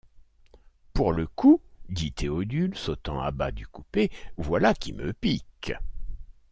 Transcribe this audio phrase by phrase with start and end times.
[0.93, 5.73] Pour le coup, dit Théodule sautant à bas du coupé, voilà qui me pique.